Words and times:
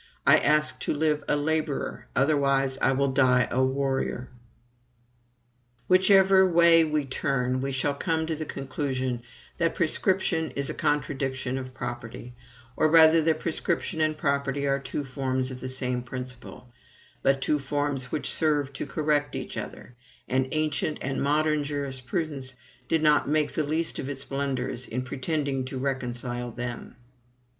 I 0.25 0.37
ask 0.37 0.79
to 0.79 0.95
live 0.95 1.23
a 1.27 1.35
laborer; 1.35 2.07
otherwise 2.15 2.75
I 2.79 2.91
will 2.91 3.09
die 3.11 3.47
a 3.51 3.63
warrior. 3.63 4.29
Whichever 5.87 6.43
way 6.49 6.83
we 6.83 7.05
turn, 7.05 7.61
we 7.61 7.71
shall 7.71 7.93
come 7.93 8.25
to 8.25 8.35
the 8.35 8.43
conclusion 8.47 9.21
that 9.59 9.75
prescription 9.75 10.49
is 10.55 10.71
a 10.71 10.73
contradiction 10.73 11.55
of 11.59 11.75
property; 11.75 12.33
or 12.75 12.89
rather 12.89 13.21
that 13.21 13.41
prescription 13.41 14.01
and 14.01 14.17
property 14.17 14.65
are 14.65 14.79
two 14.79 15.03
forms 15.03 15.51
of 15.51 15.59
the 15.59 15.69
same 15.69 16.01
principle, 16.01 16.73
but 17.21 17.39
two 17.39 17.59
forms 17.59 18.11
which 18.11 18.27
serve 18.33 18.73
to 18.73 18.87
correct 18.87 19.35
each 19.35 19.55
other; 19.55 19.93
and 20.27 20.47
ancient 20.51 20.97
and 21.03 21.21
modern 21.21 21.63
jurisprudence 21.63 22.55
did 22.87 23.03
not 23.03 23.29
make 23.29 23.53
the 23.53 23.61
least 23.61 23.99
of 23.99 24.09
its 24.09 24.25
blunders 24.25 24.87
in 24.87 25.03
pretending 25.03 25.63
to 25.63 25.77
reconcile 25.77 26.49
them. 26.49 26.95